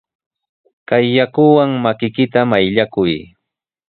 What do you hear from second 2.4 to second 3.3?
mayllakuy.